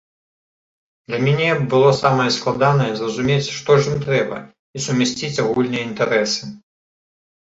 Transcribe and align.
Для 1.09 1.17
мяне 1.25 1.49
было 1.73 1.89
самае 2.03 2.25
складанае 2.37 2.89
зразумець, 3.01 3.53
што 3.57 3.71
ж 3.83 3.93
ім 3.95 4.03
трэба, 4.07 4.37
і 4.79 4.87
сумясціць 4.87 5.33
агульныя 5.45 5.83
інтарэсы. 5.91 6.43